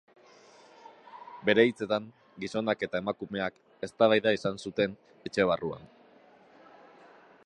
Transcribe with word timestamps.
Bere 1.49 1.65
hitzetan, 1.71 2.07
gizonak 2.45 2.87
eta 2.87 3.01
emakumeak 3.05 3.61
eztabaida 3.89 4.35
izan 4.39 4.57
zuten 4.67 4.97
etxe 5.31 5.49
barruan. 5.53 5.89